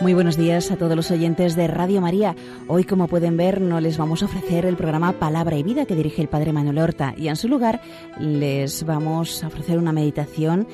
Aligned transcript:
Muy 0.00 0.14
buenos 0.14 0.36
días 0.36 0.70
a 0.70 0.76
todos 0.76 0.94
los 0.94 1.10
oyentes 1.10 1.56
de 1.56 1.66
Radio 1.66 2.00
María. 2.00 2.36
Hoy, 2.68 2.84
como 2.84 3.08
pueden 3.08 3.36
ver, 3.36 3.60
no 3.60 3.80
les 3.80 3.98
vamos 3.98 4.22
a 4.22 4.26
ofrecer 4.26 4.64
el 4.64 4.76
programa 4.76 5.12
Palabra 5.12 5.56
y 5.56 5.64
Vida 5.64 5.84
que 5.84 5.96
dirige 5.96 6.22
el 6.22 6.28
Padre 6.28 6.52
Manuel 6.52 6.78
Horta 6.78 7.14
y 7.16 7.26
en 7.26 7.36
su 7.36 7.48
lugar 7.48 7.80
les 8.20 8.84
vamos 8.84 9.42
a 9.42 9.48
ofrecer 9.48 9.78
una 9.78 9.92
meditación 9.92 10.68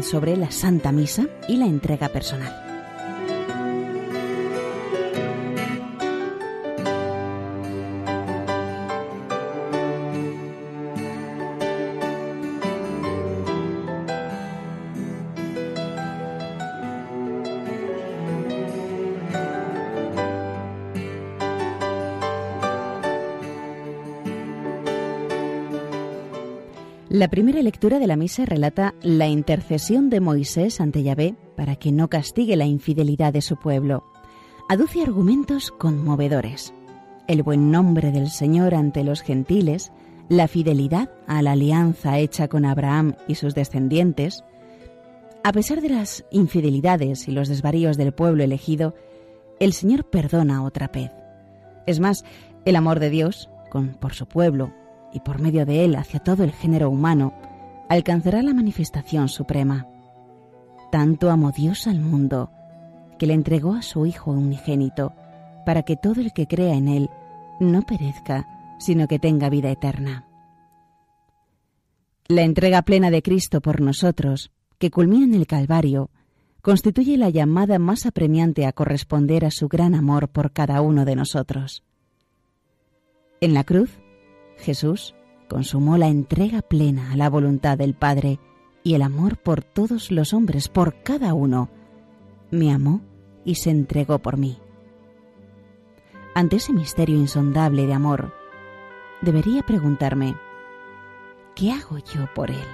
sobre 0.00 0.36
la 0.36 0.50
Santa 0.50 0.90
Misa 0.90 1.26
y 1.48 1.58
la 1.58 1.66
entrega 1.66 2.08
personal. 2.08 2.65
La 27.08 27.28
primera 27.28 27.62
lectura 27.62 28.00
de 28.00 28.08
la 28.08 28.16
misa 28.16 28.44
relata 28.46 28.92
la 29.00 29.28
intercesión 29.28 30.10
de 30.10 30.18
Moisés 30.18 30.80
ante 30.80 31.04
Yahvé 31.04 31.36
para 31.54 31.76
que 31.76 31.92
no 31.92 32.08
castigue 32.08 32.56
la 32.56 32.66
infidelidad 32.66 33.32
de 33.32 33.42
su 33.42 33.56
pueblo. 33.56 34.02
Aduce 34.68 35.02
argumentos 35.02 35.70
conmovedores. 35.70 36.74
El 37.28 37.44
buen 37.44 37.70
nombre 37.70 38.10
del 38.10 38.28
Señor 38.28 38.74
ante 38.74 39.04
los 39.04 39.22
gentiles, 39.22 39.92
la 40.28 40.48
fidelidad 40.48 41.08
a 41.28 41.42
la 41.42 41.52
alianza 41.52 42.18
hecha 42.18 42.48
con 42.48 42.64
Abraham 42.64 43.14
y 43.28 43.36
sus 43.36 43.54
descendientes. 43.54 44.42
A 45.44 45.52
pesar 45.52 45.82
de 45.82 45.90
las 45.90 46.24
infidelidades 46.32 47.28
y 47.28 47.30
los 47.30 47.46
desvaríos 47.46 47.96
del 47.96 48.14
pueblo 48.14 48.42
elegido, 48.42 48.96
el 49.60 49.74
Señor 49.74 50.10
perdona 50.10 50.64
otra 50.64 50.88
vez. 50.88 51.12
Es 51.86 52.00
más, 52.00 52.24
el 52.64 52.74
amor 52.74 52.98
de 52.98 53.10
Dios, 53.10 53.48
con, 53.70 53.94
por 53.94 54.12
su 54.12 54.26
pueblo, 54.26 54.72
y 55.16 55.20
por 55.20 55.40
medio 55.40 55.64
de 55.64 55.82
él 55.86 55.96
hacia 55.96 56.20
todo 56.20 56.44
el 56.44 56.52
género 56.52 56.90
humano, 56.90 57.32
alcanzará 57.88 58.42
la 58.42 58.52
manifestación 58.52 59.30
suprema. 59.30 59.86
Tanto 60.92 61.30
amó 61.30 61.52
Dios 61.52 61.86
al 61.86 62.00
mundo, 62.00 62.50
que 63.18 63.26
le 63.26 63.32
entregó 63.32 63.72
a 63.72 63.80
su 63.80 64.04
Hijo 64.04 64.30
unigénito, 64.30 65.14
para 65.64 65.84
que 65.84 65.96
todo 65.96 66.20
el 66.20 66.34
que 66.34 66.46
crea 66.46 66.74
en 66.74 66.88
él 66.88 67.08
no 67.60 67.80
perezca, 67.80 68.46
sino 68.78 69.08
que 69.08 69.18
tenga 69.18 69.48
vida 69.48 69.70
eterna. 69.70 70.26
La 72.28 72.42
entrega 72.42 72.82
plena 72.82 73.10
de 73.10 73.22
Cristo 73.22 73.62
por 73.62 73.80
nosotros, 73.80 74.52
que 74.78 74.90
culmina 74.90 75.24
en 75.24 75.34
el 75.34 75.46
Calvario, 75.46 76.10
constituye 76.60 77.16
la 77.16 77.30
llamada 77.30 77.78
más 77.78 78.04
apremiante 78.04 78.66
a 78.66 78.72
corresponder 78.72 79.46
a 79.46 79.50
su 79.50 79.68
gran 79.68 79.94
amor 79.94 80.28
por 80.28 80.52
cada 80.52 80.82
uno 80.82 81.06
de 81.06 81.16
nosotros. 81.16 81.84
En 83.40 83.54
la 83.54 83.64
cruz, 83.64 83.90
Jesús 84.58 85.15
consumó 85.48 85.96
la 85.96 86.08
entrega 86.08 86.62
plena 86.62 87.12
a 87.12 87.16
la 87.16 87.30
voluntad 87.30 87.78
del 87.78 87.94
Padre 87.94 88.38
y 88.82 88.94
el 88.94 89.02
amor 89.02 89.36
por 89.36 89.62
todos 89.64 90.10
los 90.10 90.32
hombres, 90.32 90.68
por 90.68 91.02
cada 91.02 91.34
uno. 91.34 91.68
Me 92.50 92.72
amó 92.72 93.00
y 93.44 93.56
se 93.56 93.70
entregó 93.70 94.18
por 94.20 94.36
mí. 94.36 94.58
Ante 96.34 96.56
ese 96.56 96.72
misterio 96.72 97.16
insondable 97.16 97.86
de 97.86 97.94
amor, 97.94 98.32
debería 99.22 99.62
preguntarme, 99.62 100.36
¿qué 101.54 101.72
hago 101.72 101.98
yo 101.98 102.32
por 102.34 102.50
él? 102.50 102.66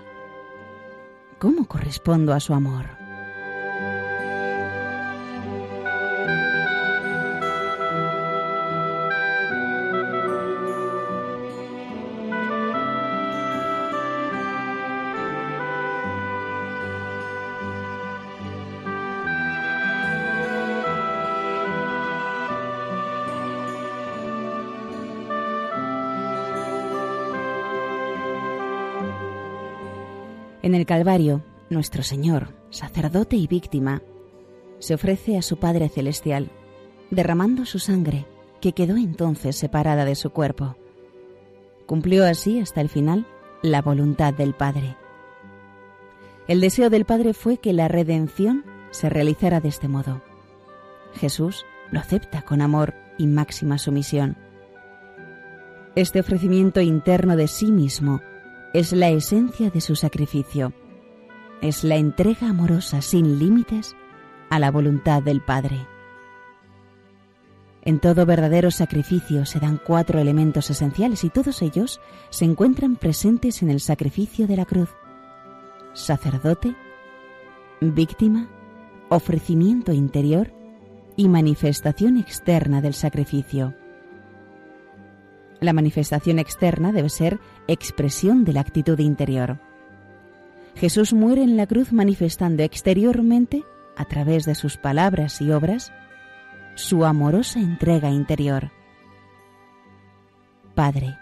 ¿Cómo 1.38 1.66
correspondo 1.66 2.32
a 2.32 2.40
su 2.40 2.54
amor? 2.54 3.01
En 30.62 30.76
el 30.76 30.86
Calvario, 30.86 31.42
nuestro 31.70 32.04
Señor, 32.04 32.54
sacerdote 32.70 33.34
y 33.34 33.48
víctima, 33.48 34.00
se 34.78 34.94
ofrece 34.94 35.36
a 35.36 35.42
su 35.42 35.56
Padre 35.56 35.88
Celestial, 35.88 36.52
derramando 37.10 37.66
su 37.66 37.80
sangre, 37.80 38.26
que 38.60 38.72
quedó 38.72 38.96
entonces 38.96 39.56
separada 39.56 40.04
de 40.04 40.14
su 40.14 40.30
cuerpo. 40.30 40.76
Cumplió 41.86 42.24
así 42.24 42.60
hasta 42.60 42.80
el 42.80 42.88
final 42.88 43.26
la 43.60 43.82
voluntad 43.82 44.34
del 44.34 44.54
Padre. 44.54 44.96
El 46.46 46.60
deseo 46.60 46.90
del 46.90 47.06
Padre 47.06 47.34
fue 47.34 47.58
que 47.58 47.72
la 47.72 47.88
redención 47.88 48.64
se 48.92 49.08
realizara 49.08 49.60
de 49.60 49.68
este 49.68 49.88
modo. 49.88 50.22
Jesús 51.14 51.66
lo 51.90 51.98
acepta 51.98 52.42
con 52.42 52.60
amor 52.60 52.94
y 53.18 53.26
máxima 53.26 53.78
sumisión. 53.78 54.36
Este 55.96 56.20
ofrecimiento 56.20 56.80
interno 56.80 57.34
de 57.34 57.48
sí 57.48 57.72
mismo 57.72 58.20
es 58.72 58.92
la 58.92 59.10
esencia 59.10 59.68
de 59.68 59.80
su 59.80 59.96
sacrificio. 59.96 60.72
Es 61.60 61.84
la 61.84 61.96
entrega 61.96 62.48
amorosa 62.48 63.02
sin 63.02 63.38
límites 63.38 63.94
a 64.48 64.58
la 64.58 64.70
voluntad 64.70 65.22
del 65.22 65.42
Padre. 65.42 65.86
En 67.82 67.98
todo 67.98 68.24
verdadero 68.24 68.70
sacrificio 68.70 69.44
se 69.44 69.60
dan 69.60 69.78
cuatro 69.84 70.20
elementos 70.20 70.70
esenciales 70.70 71.24
y 71.24 71.30
todos 71.30 71.60
ellos 71.62 72.00
se 72.30 72.44
encuentran 72.44 72.96
presentes 72.96 73.62
en 73.62 73.70
el 73.70 73.80
sacrificio 73.80 74.46
de 74.46 74.56
la 74.56 74.64
cruz. 74.64 74.88
Sacerdote, 75.92 76.74
víctima, 77.80 78.48
ofrecimiento 79.10 79.92
interior 79.92 80.50
y 81.16 81.28
manifestación 81.28 82.16
externa 82.16 82.80
del 82.80 82.94
sacrificio. 82.94 83.74
La 85.62 85.72
manifestación 85.72 86.40
externa 86.40 86.90
debe 86.90 87.08
ser 87.08 87.38
expresión 87.68 88.44
de 88.44 88.52
la 88.52 88.60
actitud 88.60 88.98
interior. 88.98 89.60
Jesús 90.74 91.12
muere 91.12 91.44
en 91.44 91.56
la 91.56 91.68
cruz 91.68 91.92
manifestando 91.92 92.64
exteriormente, 92.64 93.62
a 93.96 94.04
través 94.04 94.44
de 94.44 94.56
sus 94.56 94.76
palabras 94.76 95.40
y 95.40 95.52
obras, 95.52 95.92
su 96.74 97.04
amorosa 97.04 97.60
entrega 97.60 98.10
interior. 98.10 98.72
Padre, 100.74 101.16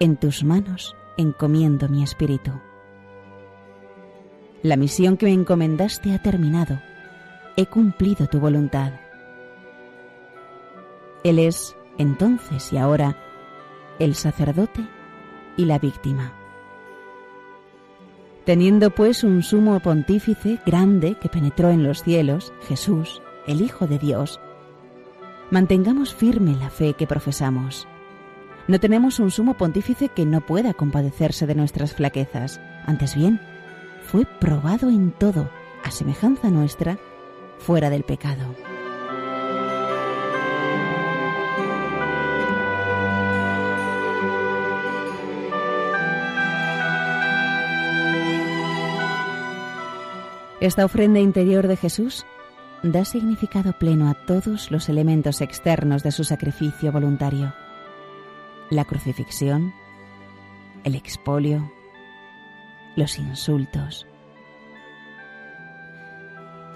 en 0.00 0.16
tus 0.16 0.42
manos 0.42 0.96
encomiendo 1.18 1.90
mi 1.90 2.02
espíritu. 2.02 2.52
La 4.62 4.76
misión 4.76 5.18
que 5.18 5.26
me 5.26 5.34
encomendaste 5.34 6.14
ha 6.14 6.22
terminado. 6.22 6.80
He 7.58 7.66
cumplido 7.66 8.28
tu 8.28 8.40
voluntad. 8.40 8.94
Él 11.22 11.38
es, 11.38 11.76
entonces 11.98 12.72
y 12.72 12.78
ahora, 12.78 13.16
el 13.98 14.14
sacerdote 14.14 14.86
y 15.56 15.64
la 15.64 15.78
víctima. 15.78 16.32
Teniendo 18.44 18.90
pues 18.90 19.24
un 19.24 19.42
sumo 19.42 19.80
pontífice 19.80 20.60
grande 20.64 21.16
que 21.20 21.28
penetró 21.28 21.70
en 21.70 21.82
los 21.82 22.02
cielos, 22.02 22.52
Jesús, 22.68 23.20
el 23.46 23.60
Hijo 23.60 23.86
de 23.86 23.98
Dios, 23.98 24.40
mantengamos 25.50 26.14
firme 26.14 26.54
la 26.54 26.70
fe 26.70 26.94
que 26.94 27.06
profesamos. 27.06 27.88
No 28.68 28.78
tenemos 28.80 29.18
un 29.18 29.30
sumo 29.30 29.54
pontífice 29.54 30.08
que 30.08 30.26
no 30.26 30.40
pueda 30.40 30.74
compadecerse 30.74 31.46
de 31.46 31.54
nuestras 31.54 31.94
flaquezas, 31.94 32.60
antes 32.84 33.14
bien, 33.14 33.40
fue 34.02 34.24
probado 34.24 34.90
en 34.90 35.10
todo, 35.10 35.50
a 35.82 35.90
semejanza 35.90 36.50
nuestra, 36.50 36.98
fuera 37.58 37.90
del 37.90 38.04
pecado. 38.04 38.54
Esta 50.60 50.86
ofrenda 50.86 51.20
interior 51.20 51.68
de 51.68 51.76
Jesús 51.76 52.24
da 52.82 53.04
significado 53.04 53.74
pleno 53.74 54.08
a 54.08 54.14
todos 54.14 54.70
los 54.70 54.88
elementos 54.88 55.42
externos 55.42 56.02
de 56.02 56.12
su 56.12 56.24
sacrificio 56.24 56.90
voluntario. 56.92 57.52
La 58.70 58.86
crucifixión, 58.86 59.74
el 60.82 60.94
expolio, 60.94 61.70
los 62.96 63.18
insultos. 63.18 64.06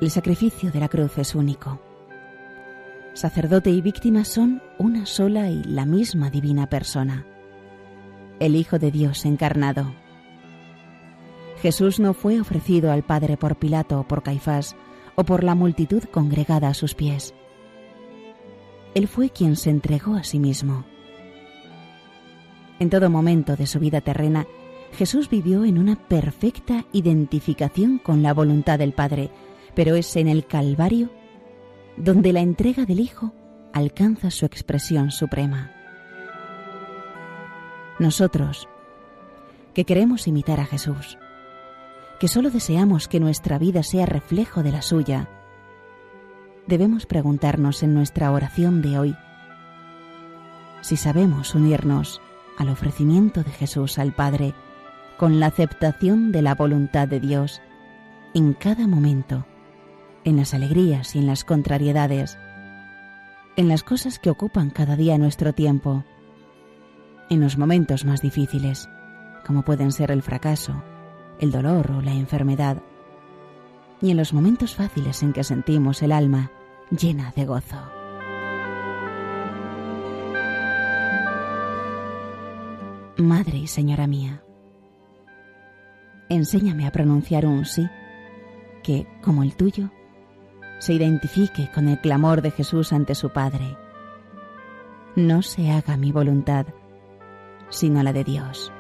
El 0.03 0.11
sacrificio 0.11 0.71
de 0.71 0.81
la 0.81 0.89
cruz 0.89 1.17
es 1.17 1.35
único. 1.35 1.81
Sacerdote 3.15 3.71
y 3.71 3.81
víctima 3.81 4.27
son 4.27 4.63
una 4.79 5.07
sola 5.07 5.49
y 5.49 5.65
la 5.65 5.87
misma 5.87 6.29
divina 6.29 6.69
persona, 6.69 7.25
el 8.41 8.57
Hijo 8.57 8.79
de 8.79 8.91
Dios 8.91 9.25
encarnado. 9.25 9.95
Jesús 11.63 12.01
no 12.01 12.15
fue 12.15 12.41
ofrecido 12.41 12.91
al 12.91 13.03
Padre 13.03 13.37
por 13.37 13.57
Pilato 13.57 14.01
o 14.01 14.05
por 14.05 14.23
Caifás, 14.23 14.77
o 15.15 15.25
por 15.25 15.45
la 15.45 15.55
multitud 15.55 16.03
congregada 16.05 16.69
a 16.69 16.75
sus 16.75 16.95
pies. 16.95 17.35
Él 18.95 19.07
fue 19.07 19.31
quien 19.31 19.57
se 19.57 19.71
entregó 19.71 20.15
a 20.15 20.25
sí 20.25 20.39
mismo. 20.39 20.85
En 22.79 22.89
todo 22.89 23.11
momento 23.11 23.57
de 23.57 23.67
su 23.67 23.79
vida 23.79 24.01
terrena, 24.01 24.47
Jesús 24.93 25.29
vivió 25.29 25.65
en 25.65 25.79
una 25.79 25.97
perfecta 25.97 26.87
identificación 26.93 27.99
con 27.99 28.23
la 28.23 28.33
voluntad 28.33 28.79
del 28.79 28.93
Padre, 28.93 29.31
pero 29.75 29.95
es 29.95 30.17
en 30.17 30.29
el 30.29 30.47
Calvario 30.47 31.11
donde 31.97 32.33
la 32.33 32.41
entrega 32.41 32.87
del 32.87 33.01
Hijo 33.01 33.33
alcanza 33.73 34.31
su 34.31 34.47
expresión 34.47 35.11
suprema. 35.11 35.71
Nosotros, 37.99 38.69
que 39.75 39.85
queremos 39.85 40.27
imitar 40.27 40.59
a 40.61 40.65
Jesús, 40.65 41.19
que 42.21 42.29
solo 42.29 42.51
deseamos 42.51 43.09
que 43.09 43.19
nuestra 43.19 43.59
vida 43.59 43.83
sea 43.83 44.05
reflejo 44.05 44.63
de 44.63 44.71
la 44.71 44.83
suya, 44.83 45.27
debemos 46.67 47.07
preguntarnos 47.07 47.83
en 47.83 47.95
nuestra 47.95 48.31
oración 48.31 48.83
de 48.83 48.99
hoy 48.99 49.17
si 50.83 50.97
sabemos 50.97 51.55
unirnos 51.55 52.21
al 52.59 52.69
ofrecimiento 52.69 53.43
de 53.43 53.51
Jesús 53.51 53.99
al 53.99 54.13
Padre 54.13 54.55
con 55.17 55.41
la 55.41 55.47
aceptación 55.47 56.31
de 56.31 56.43
la 56.43 56.55
voluntad 56.55 57.09
de 57.09 57.21
Dios 57.21 57.63
en 58.35 58.53
cada 58.53 58.87
momento, 58.87 59.47
en 60.25 60.37
las 60.37 60.53
alegrías 60.53 61.17
y 61.17 61.21
en 61.21 61.27
las 61.27 61.45
contrariedades, 61.45 62.39
en 63.57 63.69
las 63.69 63.83
cosas 63.83 64.19
que 64.19 64.31
ocupan 64.31 64.69
cada 64.69 64.95
día 64.97 65.17
nuestro 65.17 65.55
tiempo, 65.55 66.05
en 67.31 67.41
los 67.41 67.57
momentos 67.57 68.05
más 68.05 68.21
difíciles, 68.21 68.91
como 69.47 69.63
pueden 69.63 69.91
ser 69.91 70.11
el 70.11 70.23
fracaso, 70.23 70.83
el 71.41 71.51
dolor 71.51 71.91
o 71.91 72.03
la 72.03 72.13
enfermedad, 72.13 72.83
y 74.01 74.11
en 74.11 74.17
los 74.17 74.33
momentos 74.33 74.75
fáciles 74.75 75.23
en 75.23 75.33
que 75.33 75.43
sentimos 75.43 76.03
el 76.03 76.13
alma 76.13 76.51
llena 76.91 77.33
de 77.35 77.47
gozo. 77.47 77.77
Madre 83.17 83.59
y 83.59 83.67
Señora 83.67 84.07
mía, 84.07 84.43
enséñame 86.29 86.87
a 86.87 86.93
pronunciar 86.93 87.47
un 87.47 87.65
sí 87.65 87.89
que, 88.83 89.07
como 89.23 89.43
el 89.43 89.55
tuyo, 89.57 89.91
se 90.79 90.95
identifique 90.95 91.71
con 91.75 91.89
el 91.89 92.01
clamor 92.01 92.41
de 92.41 92.51
Jesús 92.51 92.93
ante 92.93 93.15
su 93.15 93.31
Padre. 93.31 93.77
No 95.17 95.43
se 95.43 95.71
haga 95.71 95.97
mi 95.97 96.13
voluntad, 96.13 96.67
sino 97.69 98.03
la 98.03 98.13
de 98.13 98.25
Dios. 98.25 98.73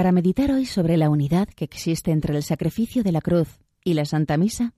Para 0.00 0.12
meditar 0.12 0.50
hoy 0.50 0.64
sobre 0.64 0.96
la 0.96 1.10
unidad 1.10 1.46
que 1.46 1.66
existe 1.66 2.10
entre 2.10 2.34
el 2.34 2.42
sacrificio 2.42 3.02
de 3.02 3.12
la 3.12 3.20
cruz 3.20 3.58
y 3.84 3.92
la 3.92 4.06
Santa 4.06 4.38
Misa, 4.38 4.72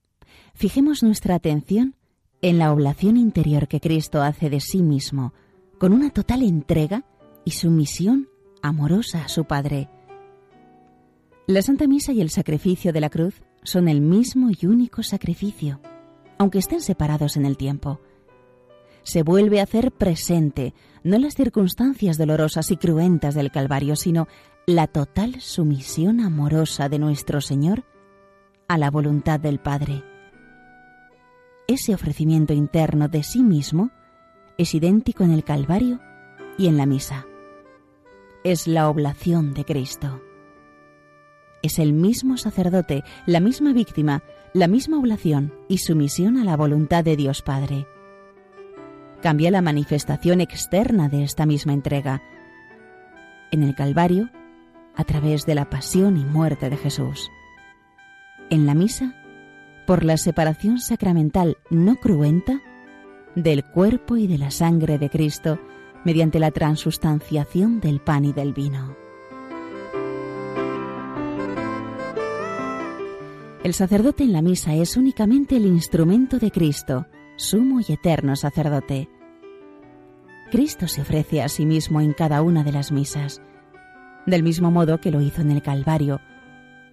fijemos 0.53 1.05
nuestra 1.05 1.37
atención 1.37 1.95
en 2.41 2.59
la 2.59 2.73
oblación 2.73 3.17
interior 3.17 3.69
que 3.69 3.79
Cristo 3.79 4.21
hace 4.21 4.51
de 4.51 4.59
sí 4.59 4.83
mismo, 4.83 5.33
con 5.79 5.93
una 5.93 6.11
total 6.11 6.43
entrega 6.43 7.05
y 7.45 7.53
sumisión 7.53 8.31
amorosa 8.63 9.23
a 9.23 9.29
su 9.29 9.45
Padre. 9.45 9.89
La 11.47 11.63
Santa 11.63 11.87
Misa 11.87 12.11
y 12.11 12.21
el 12.21 12.31
sacrificio 12.31 12.93
de 12.93 13.01
la 13.01 13.09
cruz 13.09 13.43
son 13.63 13.87
el 13.87 14.01
mismo 14.01 14.51
y 14.51 14.67
único 14.67 15.05
sacrificio, 15.05 15.81
aunque 16.37 16.59
estén 16.59 16.81
separados 16.81 17.37
en 17.37 17.47
el 17.47 17.57
tiempo. 17.57 18.01
Se 19.05 19.23
vuelve 19.23 19.61
a 19.61 19.65
hacer 19.65 19.93
presente 19.93 20.75
no 21.05 21.19
las 21.19 21.35
circunstancias 21.35 22.19
dolorosas 22.19 22.71
y 22.71 22.77
cruentas 22.77 23.35
del 23.35 23.51
Calvario, 23.51 23.97
sino 23.97 24.29
la 24.67 24.87
total 24.87 25.41
sumisión 25.41 26.21
amorosa 26.21 26.89
de 26.89 27.01
nuestro 27.01 27.41
Señor 27.41 27.83
a 28.69 28.79
la 28.79 28.93
voluntad 28.93 29.41
del 29.41 29.59
Padre. 29.59 30.05
Ese 31.67 31.95
ofrecimiento 31.95 32.53
interno 32.53 33.09
de 33.09 33.25
sí 33.25 33.43
mismo 33.43 33.91
es 34.59 34.75
idéntico 34.75 35.25
en 35.25 35.33
el 35.33 35.43
Calvario 35.43 36.01
y 36.59 36.69
en 36.69 36.77
la 36.77 36.87
misa. 36.87 37.27
Es 38.45 38.69
la 38.69 38.89
oblación 38.89 39.53
de 39.53 39.65
Cristo. 39.65 40.23
Es 41.63 41.81
el 41.81 41.93
mismo 41.93 42.37
sacerdote, 42.37 43.03
la 43.27 43.41
misma 43.41 43.73
víctima, 43.73 44.23
la 44.55 44.69
misma 44.69 44.99
oblación 44.99 45.53
y 45.69 45.79
sumisión 45.79 46.37
a 46.37 46.45
la 46.45 46.57
voluntad 46.57 47.03
de 47.03 47.17
Dios 47.17 47.43
Padre. 47.43 47.89
Cambia 49.23 49.51
la 49.51 49.63
manifestación 49.63 50.41
externa 50.41 51.09
de 51.09 51.25
esta 51.25 51.47
misma 51.47 51.73
entrega. 51.73 52.23
En 53.51 53.63
el 53.63 53.75
Calvario, 53.75 54.31
a 54.95 55.05
través 55.05 55.47
de 55.47 55.55
la 55.55 55.71
pasión 55.71 56.17
y 56.17 56.25
muerte 56.25 56.71
de 56.71 56.77
Jesús. 56.77 57.31
En 58.51 58.67
la 58.67 58.75
misa, 58.75 59.15
por 59.87 60.05
la 60.05 60.17
separación 60.17 60.79
sacramental 60.79 61.57
no 61.71 61.97
cruenta 61.97 62.61
del 63.35 63.65
cuerpo 63.65 64.17
y 64.17 64.27
de 64.27 64.39
la 64.39 64.51
sangre 64.51 64.99
de 64.99 65.11
Cristo 65.11 65.59
mediante 66.05 66.39
la 66.39 66.51
transustanciación 66.51 67.81
del 67.81 68.01
pan 68.01 68.25
y 68.25 68.33
del 68.33 68.53
vino. 68.53 68.97
El 73.65 73.75
sacerdote 73.75 74.25
en 74.25 74.33
la 74.33 74.43
misa 74.43 74.75
es 74.75 74.97
únicamente 74.97 75.57
el 75.57 75.67
instrumento 75.67 76.39
de 76.39 76.51
Cristo, 76.51 77.07
sumo 77.37 77.81
y 77.81 77.93
eterno 77.93 78.35
sacerdote. 78.35 79.09
Cristo 80.51 80.89
se 80.89 81.03
ofrece 81.03 81.43
a 81.43 81.49
sí 81.49 81.65
mismo 81.65 82.01
en 82.01 82.13
cada 82.13 82.43
una 82.43 82.65
de 82.65 82.73
las 82.73 82.91
misas 82.91 83.41
del 84.27 84.43
mismo 84.43 84.71
modo 84.71 85.01
que 85.01 85.11
lo 85.11 85.21
hizo 85.21 85.43
en 85.43 85.51
el 85.51 85.63
Calvario, 85.63 86.21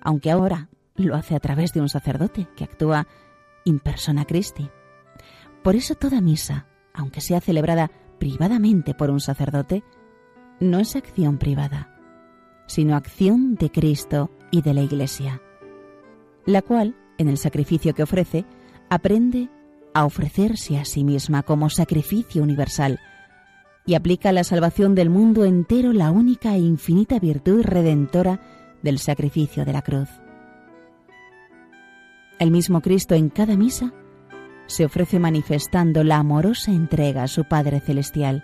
aunque 0.01 0.31
ahora 0.31 0.69
lo 0.95 1.15
hace 1.15 1.35
a 1.35 1.39
través 1.39 1.73
de 1.73 1.81
un 1.81 1.89
sacerdote 1.89 2.47
que 2.55 2.63
actúa 2.63 3.07
in 3.65 3.79
persona 3.79 4.25
Christi. 4.25 4.69
Por 5.63 5.75
eso 5.75 5.95
toda 5.95 6.21
misa, 6.21 6.67
aunque 6.93 7.21
sea 7.21 7.41
celebrada 7.41 7.91
privadamente 8.19 8.93
por 8.93 9.09
un 9.09 9.19
sacerdote, 9.19 9.83
no 10.59 10.79
es 10.79 10.95
acción 10.95 11.37
privada, 11.37 11.95
sino 12.67 12.95
acción 12.95 13.55
de 13.55 13.71
Cristo 13.71 14.29
y 14.51 14.61
de 14.61 14.73
la 14.73 14.81
Iglesia, 14.81 15.41
la 16.45 16.61
cual, 16.61 16.95
en 17.17 17.29
el 17.29 17.37
sacrificio 17.37 17.93
que 17.93 18.03
ofrece, 18.03 18.45
aprende 18.89 19.49
a 19.93 20.05
ofrecerse 20.05 20.77
a 20.77 20.85
sí 20.85 21.03
misma 21.03 21.43
como 21.43 21.69
sacrificio 21.69 22.43
universal, 22.43 22.99
y 23.89 23.95
aplica 23.95 24.29
a 24.29 24.33
la 24.33 24.43
salvación 24.43 24.93
del 24.93 25.09
mundo 25.09 25.45
entero 25.45 25.93
la 25.93 26.11
única 26.11 26.53
e 26.53 26.59
infinita 26.59 27.17
virtud 27.17 27.63
redentora 27.63 28.39
del 28.83 28.99
sacrificio 28.99 29.65
de 29.65 29.73
la 29.73 29.81
cruz. 29.81 30.09
El 32.37 32.51
mismo 32.51 32.81
Cristo 32.81 33.15
en 33.15 33.29
cada 33.29 33.57
misa 33.57 33.91
se 34.67 34.85
ofrece 34.85 35.17
manifestando 35.17 36.03
la 36.03 36.17
amorosa 36.17 36.71
entrega 36.71 37.23
a 37.23 37.27
su 37.27 37.45
Padre 37.45 37.79
Celestial, 37.79 38.43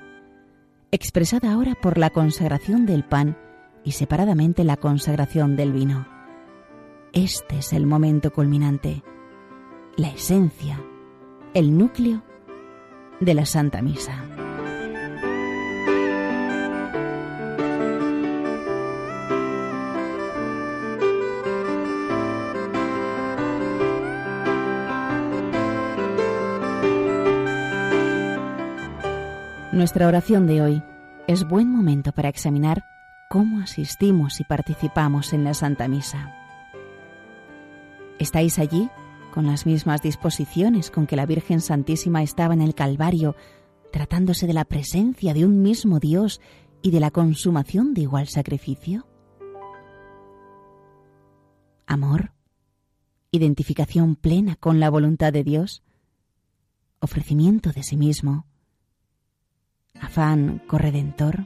expresada 0.90 1.54
ahora 1.54 1.75
por 1.80 2.00
la 2.00 2.10
consagración 2.10 2.88
del 2.88 3.04
pan 3.04 3.38
y 3.84 3.92
separadamente 3.92 4.64
la 4.64 4.78
consagración 4.78 5.56
del 5.56 5.74
vino. 5.74 6.08
Este 7.14 7.60
es 7.60 7.72
el 7.72 7.86
momento 7.86 8.34
culminante, 8.34 9.04
la 9.96 10.08
esencia, 10.08 10.82
el 11.54 11.78
núcleo 11.78 12.24
de 13.20 13.36
la 13.36 13.46
Santa 13.46 13.84
Misa. 13.84 14.35
Nuestra 29.75 30.08
oración 30.08 30.48
de 30.48 30.62
hoy 30.62 30.84
es 31.27 31.46
buen 31.46 31.70
momento 31.70 32.13
para 32.13 32.29
examinar 32.29 32.86
cómo 33.29 33.60
asistimos 33.60 34.39
y 34.39 34.46
participamos 34.46 35.34
en 35.34 35.44
la 35.44 35.53
Santa 35.53 35.89
Misa. 35.89 36.34
¿Estáis 38.17 38.58
allí 38.58 38.89
con 39.34 39.48
las 39.48 39.65
mismas 39.65 40.01
disposiciones 40.01 40.89
con 40.91 41.08
que 41.08 41.17
la 41.17 41.25
Virgen 41.25 41.60
Santísima 41.60 42.24
estaba 42.24 42.53
en 42.53 42.62
el 42.62 42.74
Calvario, 42.74 43.36
tratándose 43.91 44.48
de 44.48 44.53
la 44.53 44.63
presencia 44.63 45.34
de 45.34 45.44
un 45.44 45.62
mismo 45.62 46.00
Dios 46.00 46.39
y 46.82 46.91
de 46.91 47.01
la 47.01 47.12
consumación 47.12 47.94
de 47.94 48.03
igual 48.03 48.29
sacrificio? 48.29 49.05
Amor, 51.86 52.32
identificación 53.29 54.15
plena 54.15 54.55
con 54.55 54.79
la 54.79 54.89
voluntad 54.89 55.34
de 55.34 55.44
Dios, 55.44 55.84
ofrecimiento 57.01 57.74
de 57.74 57.84
sí 57.84 57.98
mismo, 57.98 58.46
afán 60.02 60.62
corredentor. 60.68 61.46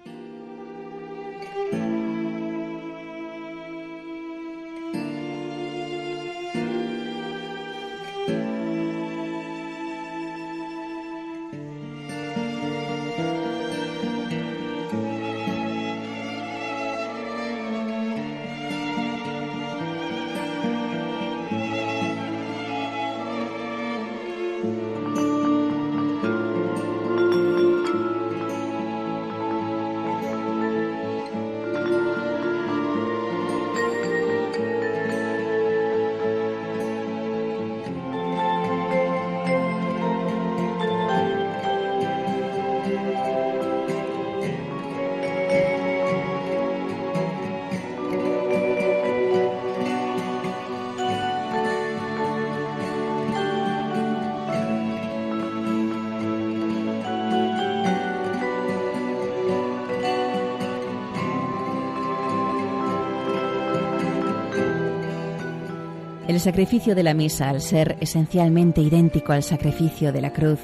El 66.40 66.44
sacrificio 66.44 66.96
de 66.96 67.04
la 67.04 67.14
misa, 67.14 67.50
al 67.50 67.60
ser 67.60 67.98
esencialmente 68.00 68.80
idéntico 68.80 69.34
al 69.34 69.44
sacrificio 69.44 70.14
de 70.14 70.22
la 70.22 70.32
cruz, 70.32 70.62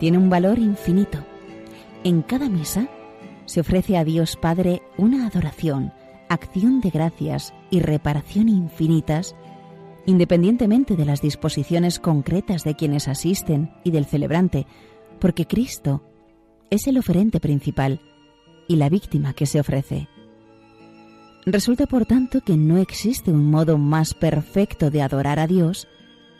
tiene 0.00 0.18
un 0.18 0.28
valor 0.28 0.58
infinito. 0.58 1.18
En 2.02 2.22
cada 2.22 2.48
misa 2.48 2.88
se 3.44 3.60
ofrece 3.60 3.96
a 3.96 4.02
Dios 4.02 4.34
Padre 4.34 4.82
una 4.98 5.28
adoración, 5.28 5.92
acción 6.28 6.80
de 6.80 6.90
gracias 6.90 7.54
y 7.70 7.78
reparación 7.78 8.48
infinitas, 8.48 9.36
independientemente 10.04 10.96
de 10.96 11.04
las 11.04 11.22
disposiciones 11.22 12.00
concretas 12.00 12.64
de 12.64 12.74
quienes 12.74 13.06
asisten 13.06 13.70
y 13.84 13.92
del 13.92 14.06
celebrante, 14.06 14.66
porque 15.20 15.46
Cristo 15.46 16.02
es 16.70 16.88
el 16.88 16.98
oferente 16.98 17.38
principal 17.38 18.00
y 18.66 18.74
la 18.74 18.88
víctima 18.88 19.32
que 19.32 19.46
se 19.46 19.60
ofrece. 19.60 20.08
Resulta, 21.44 21.86
por 21.86 22.06
tanto, 22.06 22.40
que 22.40 22.56
no 22.56 22.78
existe 22.78 23.32
un 23.32 23.50
modo 23.50 23.76
más 23.76 24.14
perfecto 24.14 24.90
de 24.90 25.02
adorar 25.02 25.40
a 25.40 25.48
Dios 25.48 25.88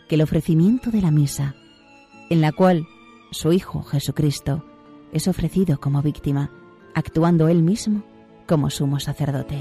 que 0.07 0.15
el 0.15 0.21
ofrecimiento 0.21 0.91
de 0.91 1.01
la 1.01 1.11
misa, 1.11 1.55
en 2.29 2.39
la 2.39 2.53
cual 2.53 2.87
su 3.31 3.51
Hijo 3.51 3.83
Jesucristo 3.83 4.63
es 5.11 5.27
ofrecido 5.27 5.79
como 5.79 6.01
víctima, 6.01 6.51
actuando 6.93 7.49
él 7.49 7.63
mismo 7.63 8.03
como 8.47 8.69
sumo 8.69 8.99
sacerdote. 8.99 9.57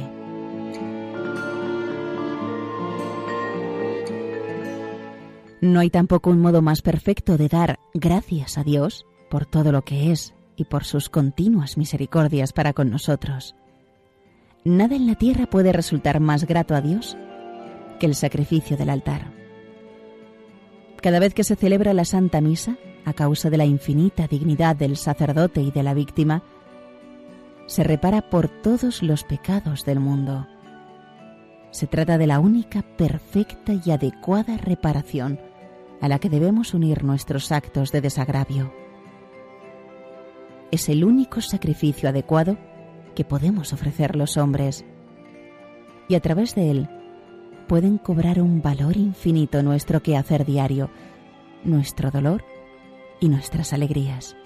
No 5.60 5.80
hay 5.80 5.90
tampoco 5.90 6.30
un 6.30 6.40
modo 6.40 6.62
más 6.62 6.82
perfecto 6.82 7.36
de 7.36 7.48
dar 7.48 7.78
gracias 7.94 8.58
a 8.58 8.64
Dios 8.64 9.06
por 9.30 9.46
todo 9.46 9.72
lo 9.72 9.82
que 9.82 10.12
es 10.12 10.34
y 10.56 10.64
por 10.64 10.84
sus 10.84 11.08
continuas 11.08 11.76
misericordias 11.76 12.52
para 12.52 12.72
con 12.72 12.90
nosotros. 12.90 13.54
Nada 14.64 14.94
en 14.94 15.08
la 15.08 15.16
tierra 15.16 15.46
puede 15.46 15.72
resultar 15.72 16.20
más 16.20 16.44
grato 16.44 16.76
a 16.76 16.80
Dios 16.80 17.16
que 17.98 18.06
el 18.06 18.14
sacrificio 18.14 18.76
del 18.76 18.90
altar. 18.90 19.32
Cada 21.00 21.18
vez 21.18 21.34
que 21.34 21.42
se 21.42 21.56
celebra 21.56 21.92
la 21.94 22.04
Santa 22.04 22.40
Misa, 22.40 22.76
a 23.04 23.12
causa 23.12 23.50
de 23.50 23.56
la 23.56 23.64
infinita 23.64 24.28
dignidad 24.28 24.76
del 24.76 24.96
sacerdote 24.96 25.60
y 25.62 25.72
de 25.72 25.82
la 25.82 25.94
víctima, 25.94 26.44
se 27.66 27.82
repara 27.82 28.30
por 28.30 28.48
todos 28.48 29.02
los 29.02 29.24
pecados 29.24 29.84
del 29.84 29.98
mundo. 29.98 30.46
Se 31.72 31.88
trata 31.88 32.16
de 32.16 32.28
la 32.28 32.38
única 32.38 32.82
perfecta 32.82 33.72
y 33.84 33.90
adecuada 33.90 34.58
reparación 34.58 35.40
a 36.00 36.06
la 36.06 36.20
que 36.20 36.28
debemos 36.28 36.72
unir 36.72 37.02
nuestros 37.02 37.50
actos 37.50 37.90
de 37.90 38.00
desagravio. 38.00 38.72
Es 40.70 40.88
el 40.88 41.02
único 41.02 41.40
sacrificio 41.40 42.08
adecuado 42.08 42.58
que 43.12 43.24
podemos 43.24 43.72
ofrecer 43.72 44.16
los 44.16 44.36
hombres. 44.36 44.84
Y 46.08 46.14
a 46.14 46.20
través 46.20 46.54
de 46.54 46.70
él 46.70 46.88
pueden 47.68 47.98
cobrar 47.98 48.40
un 48.40 48.60
valor 48.60 48.96
infinito 48.96 49.62
nuestro 49.62 50.02
quehacer 50.02 50.44
diario, 50.44 50.90
nuestro 51.64 52.10
dolor 52.10 52.44
y 53.20 53.28
nuestras 53.28 53.72
alegrías. 53.72 54.36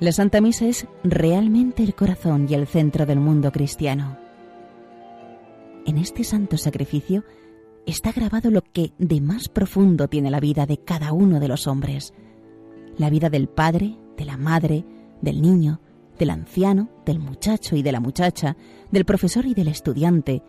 La 0.00 0.12
Santa 0.12 0.40
Misa 0.40 0.66
es 0.66 0.86
realmente 1.04 1.82
el 1.82 1.94
corazón 1.94 2.46
y 2.48 2.54
el 2.54 2.66
centro 2.66 3.06
del 3.06 3.20
mundo 3.20 3.52
cristiano. 3.52 4.18
En 5.86 5.98
este 5.98 6.24
santo 6.24 6.56
sacrificio 6.56 7.24
está 7.86 8.10
grabado 8.10 8.50
lo 8.50 8.62
que 8.62 8.92
de 8.98 9.20
más 9.20 9.48
profundo 9.48 10.08
tiene 10.08 10.30
la 10.30 10.40
vida 10.40 10.66
de 10.66 10.78
cada 10.78 11.12
uno 11.12 11.38
de 11.38 11.48
los 11.48 11.66
hombres, 11.66 12.12
la 12.96 13.10
vida 13.10 13.30
del 13.30 13.48
padre, 13.48 13.96
de 14.16 14.24
la 14.24 14.36
madre, 14.36 14.84
del 15.20 15.42
niño, 15.42 15.80
del 16.18 16.30
anciano, 16.30 16.88
del 17.04 17.18
muchacho 17.18 17.76
y 17.76 17.82
de 17.82 17.92
la 17.92 18.00
muchacha, 18.00 18.56
del 18.90 19.04
profesor 19.04 19.46
y 19.46 19.54
del 19.54 19.68
estudiante, 19.68 20.42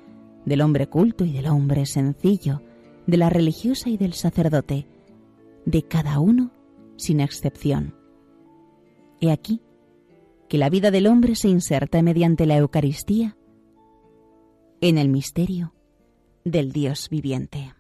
del 0.45 0.61
hombre 0.61 0.87
culto 0.87 1.25
y 1.25 1.33
del 1.33 1.47
hombre 1.47 1.85
sencillo, 1.85 2.61
de 3.07 3.17
la 3.17 3.29
religiosa 3.29 3.89
y 3.89 3.97
del 3.97 4.13
sacerdote, 4.13 4.87
de 5.65 5.83
cada 5.83 6.19
uno 6.19 6.51
sin 6.97 7.19
excepción. 7.19 7.95
He 9.19 9.31
aquí 9.31 9.61
que 10.47 10.57
la 10.57 10.69
vida 10.69 10.91
del 10.91 11.07
hombre 11.07 11.35
se 11.35 11.49
inserta 11.49 12.01
mediante 12.01 12.45
la 12.45 12.57
Eucaristía 12.57 13.37
en 14.81 14.97
el 14.97 15.09
misterio 15.09 15.73
del 16.43 16.71
Dios 16.71 17.09
viviente. 17.09 17.73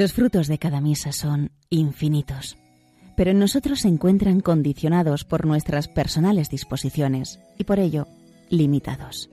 Los 0.00 0.14
frutos 0.14 0.48
de 0.48 0.56
cada 0.56 0.80
misa 0.80 1.12
son 1.12 1.50
infinitos, 1.68 2.56
pero 3.18 3.32
en 3.32 3.38
nosotros 3.38 3.80
se 3.80 3.88
encuentran 3.88 4.40
condicionados 4.40 5.24
por 5.24 5.44
nuestras 5.44 5.88
personales 5.88 6.48
disposiciones 6.48 7.38
y 7.58 7.64
por 7.64 7.78
ello 7.78 8.06
limitados. 8.48 9.28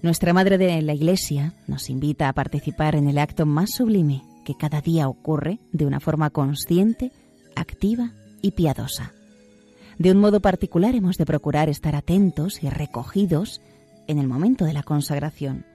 Nuestra 0.00 0.32
Madre 0.32 0.56
de 0.56 0.80
la 0.80 0.94
Iglesia 0.94 1.52
nos 1.66 1.90
invita 1.90 2.30
a 2.30 2.32
participar 2.32 2.94
en 2.94 3.08
el 3.08 3.18
acto 3.18 3.44
más 3.44 3.72
sublime 3.74 4.22
que 4.46 4.56
cada 4.56 4.80
día 4.80 5.06
ocurre 5.06 5.58
de 5.70 5.84
una 5.84 6.00
forma 6.00 6.30
consciente, 6.30 7.12
activa 7.54 8.14
y 8.40 8.52
piadosa. 8.52 9.12
De 9.98 10.12
un 10.12 10.16
modo 10.16 10.40
particular 10.40 10.94
hemos 10.94 11.18
de 11.18 11.26
procurar 11.26 11.68
estar 11.68 11.94
atentos 11.94 12.62
y 12.62 12.70
recogidos 12.70 13.60
en 14.06 14.18
el 14.18 14.28
momento 14.28 14.64
de 14.64 14.72
la 14.72 14.82
consagración. 14.82 15.66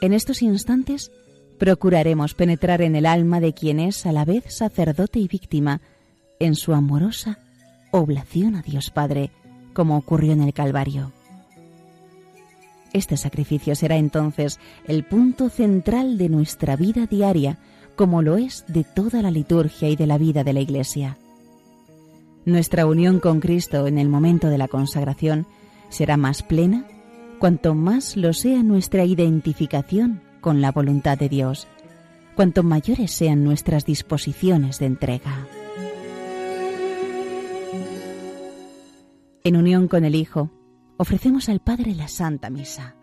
En 0.00 0.12
estos 0.12 0.42
instantes 0.42 1.10
procuraremos 1.58 2.34
penetrar 2.34 2.82
en 2.82 2.96
el 2.96 3.06
alma 3.06 3.40
de 3.40 3.52
quien 3.52 3.80
es 3.80 4.06
a 4.06 4.12
la 4.12 4.24
vez 4.24 4.44
sacerdote 4.48 5.18
y 5.18 5.28
víctima 5.28 5.80
en 6.38 6.54
su 6.54 6.72
amorosa 6.72 7.38
oblación 7.90 8.54
a 8.54 8.62
Dios 8.62 8.90
Padre, 8.90 9.30
como 9.72 9.96
ocurrió 9.96 10.32
en 10.32 10.42
el 10.42 10.52
Calvario. 10.52 11.12
Este 12.92 13.16
sacrificio 13.16 13.74
será 13.74 13.96
entonces 13.96 14.58
el 14.86 15.04
punto 15.04 15.50
central 15.50 16.16
de 16.16 16.28
nuestra 16.28 16.76
vida 16.76 17.06
diaria, 17.06 17.58
como 17.96 18.22
lo 18.22 18.36
es 18.36 18.64
de 18.68 18.84
toda 18.84 19.20
la 19.22 19.30
liturgia 19.30 19.88
y 19.88 19.96
de 19.96 20.06
la 20.06 20.18
vida 20.18 20.44
de 20.44 20.52
la 20.52 20.60
Iglesia. 20.60 21.18
Nuestra 22.44 22.86
unión 22.86 23.20
con 23.20 23.40
Cristo 23.40 23.86
en 23.86 23.98
el 23.98 24.08
momento 24.08 24.48
de 24.48 24.58
la 24.58 24.68
consagración 24.68 25.46
será 25.90 26.16
más 26.16 26.42
plena 26.42 26.86
cuanto 27.38 27.74
más 27.74 28.16
lo 28.16 28.32
sea 28.32 28.62
nuestra 28.62 29.04
identificación 29.04 30.22
con 30.48 30.62
la 30.62 30.72
voluntad 30.72 31.18
de 31.18 31.28
Dios, 31.28 31.68
cuanto 32.34 32.62
mayores 32.62 33.10
sean 33.10 33.44
nuestras 33.44 33.84
disposiciones 33.84 34.78
de 34.78 34.86
entrega. 34.86 35.46
En 39.44 39.56
unión 39.58 39.88
con 39.88 40.06
el 40.06 40.14
Hijo, 40.14 40.48
ofrecemos 40.96 41.50
al 41.50 41.60
Padre 41.60 41.94
la 41.94 42.08
Santa 42.08 42.48
Misa 42.48 42.94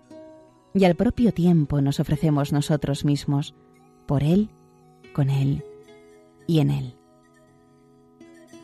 y 0.73 0.85
al 0.85 0.95
propio 0.95 1.35
tiempo 1.35 1.81
nos 1.81 1.99
ofrecemos 1.99 2.51
nosotros 2.51 3.05
mismos, 3.05 3.53
por 4.07 4.23
Él, 4.23 4.49
con 5.13 5.29
Él 5.29 5.63
y 6.47 6.61
en 6.61 6.71
Él. 6.71 6.95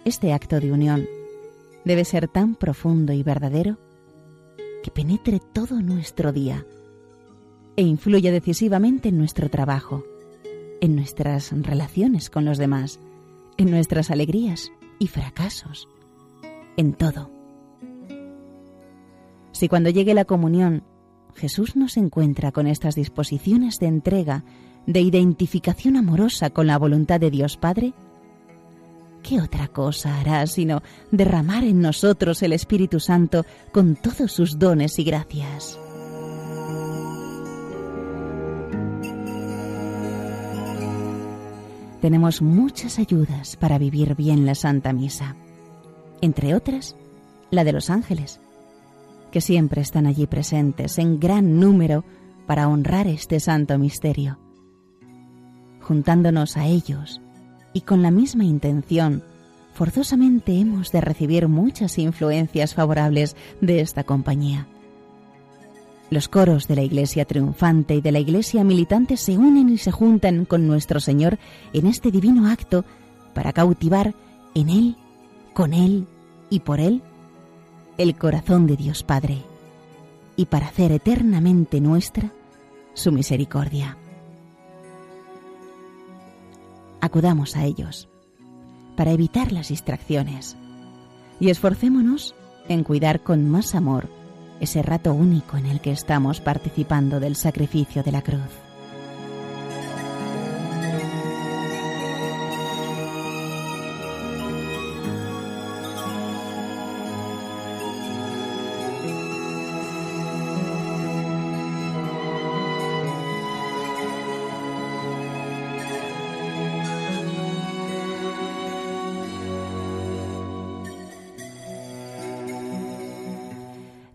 Este 0.06 0.34
acto 0.34 0.60
de 0.60 0.72
unión 0.72 1.08
debe 1.86 2.04
ser 2.04 2.28
tan 2.28 2.56
profundo 2.56 3.14
y 3.14 3.22
verdadero 3.22 3.78
que 4.82 4.90
penetre 4.90 5.40
todo 5.54 5.84
nuestro 5.84 6.32
día 6.32 6.66
e 7.76 7.84
influya 7.84 8.32
decisivamente 8.32 9.10
en 9.10 9.18
nuestro 9.18 9.50
trabajo, 9.50 10.04
en 10.82 10.96
nuestras 10.96 11.52
relaciones 11.52 12.30
con 12.30 12.46
los 12.46 12.58
demás, 12.58 13.00
en 13.58 13.72
nuestras 13.72 14.12
alegrías 14.12 14.72
y 15.00 15.08
fracasos, 15.08 15.88
en 16.78 16.94
todo. 16.94 17.32
Si 19.52 19.68
cuando 19.68 19.90
llegue 19.90 20.14
la 20.14 20.26
comunión 20.26 20.84
Jesús 21.36 21.76
nos 21.76 21.98
encuentra 21.98 22.52
con 22.52 22.68
estas 22.68 22.96
disposiciones 22.96 23.80
de 23.80 23.88
entrega, 23.88 24.44
de 24.86 25.02
identificación 25.02 25.98
amorosa 25.98 26.50
con 26.50 26.68
la 26.68 26.78
voluntad 26.78 27.20
de 27.20 27.32
Dios 27.32 27.58
Padre, 27.58 27.94
¿qué 29.24 29.40
otra 29.42 29.68
cosa 29.68 30.20
hará 30.20 30.46
sino 30.48 30.82
derramar 31.12 31.64
en 31.64 31.82
nosotros 31.82 32.42
el 32.44 32.54
Espíritu 32.54 33.00
Santo 33.00 33.46
con 33.72 33.96
todos 33.96 34.32
sus 34.32 34.58
dones 34.60 35.00
y 35.00 35.04
gracias? 35.04 35.81
Tenemos 42.02 42.42
muchas 42.42 43.00
ayudas 43.00 43.56
para 43.56 43.78
vivir 43.78 44.16
bien 44.16 44.46
la 44.46 44.56
Santa 44.56 44.92
Misa, 44.92 45.36
entre 46.20 46.56
otras 46.56 46.96
la 47.52 47.64
de 47.64 47.72
los 47.72 47.90
ángeles, 47.90 48.42
que 49.32 49.40
siempre 49.40 49.82
están 49.82 50.08
allí 50.08 50.26
presentes 50.26 50.98
en 50.98 51.20
gran 51.20 51.60
número 51.60 52.04
para 52.48 52.68
honrar 52.68 53.08
este 53.08 53.40
santo 53.40 53.78
misterio. 53.78 54.40
Juntándonos 55.82 56.58
a 56.58 56.66
ellos 56.66 57.22
y 57.72 57.82
con 57.82 58.02
la 58.02 58.12
misma 58.12 58.46
intención, 58.46 59.24
forzosamente 59.74 60.60
hemos 60.60 60.92
de 60.92 61.02
recibir 61.02 61.48
muchas 61.48 61.98
influencias 62.00 62.74
favorables 62.74 63.36
de 63.62 63.80
esta 63.80 64.04
compañía. 64.04 64.68
Los 66.12 66.28
coros 66.28 66.68
de 66.68 66.76
la 66.76 66.82
Iglesia 66.82 67.24
triunfante 67.24 67.96
y 67.96 68.02
de 68.02 68.12
la 68.12 68.20
Iglesia 68.20 68.66
militante 68.66 69.16
se 69.16 69.38
unen 69.38 69.70
y 69.70 69.78
se 69.78 69.92
juntan 69.92 70.44
con 70.44 70.68
nuestro 70.68 71.00
Señor 71.00 71.40
en 71.72 71.88
este 71.88 72.12
divino 72.12 72.50
acto 72.50 72.84
para 73.34 73.54
cautivar 73.54 74.14
en 74.54 74.70
Él, 74.70 74.98
con 75.54 75.74
Él 75.74 76.06
y 76.50 76.60
por 76.60 76.82
Él 76.82 77.02
el 77.98 78.18
corazón 78.18 78.68
de 78.68 78.76
Dios 78.76 79.04
Padre 79.04 79.38
y 80.36 80.48
para 80.48 80.68
hacer 80.68 80.92
eternamente 80.92 81.80
nuestra 81.80 82.34
su 82.94 83.14
misericordia. 83.14 83.98
Acudamos 87.00 87.56
a 87.56 87.64
ellos 87.64 88.10
para 88.98 89.12
evitar 89.12 89.54
las 89.54 89.70
distracciones 89.70 90.58
y 91.40 91.52
esforcémonos 91.52 92.36
en 92.68 92.84
cuidar 92.84 93.24
con 93.24 93.50
más 93.50 93.76
amor 93.76 94.10
ese 94.62 94.82
rato 94.82 95.14
único 95.14 95.58
en 95.58 95.66
el 95.66 95.82
que 95.82 95.92
estamos 95.92 96.40
participando 96.40 97.20
del 97.20 97.36
sacrificio 97.36 98.04
de 98.04 98.12
la 98.12 98.22
cruz. 98.22 98.71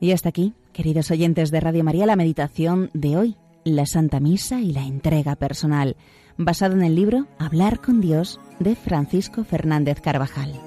Y 0.00 0.12
hasta 0.12 0.28
aquí, 0.28 0.54
queridos 0.72 1.10
oyentes 1.10 1.50
de 1.50 1.60
Radio 1.60 1.84
María, 1.84 2.06
la 2.06 2.16
meditación 2.16 2.90
de 2.92 3.16
hoy, 3.16 3.36
la 3.64 3.86
Santa 3.86 4.20
Misa 4.20 4.60
y 4.60 4.72
la 4.72 4.84
entrega 4.84 5.36
personal, 5.36 5.96
basado 6.36 6.74
en 6.74 6.82
el 6.82 6.94
libro 6.94 7.26
Hablar 7.38 7.80
con 7.80 8.00
Dios 8.00 8.38
de 8.58 8.76
Francisco 8.76 9.44
Fernández 9.44 10.00
Carvajal. 10.00 10.65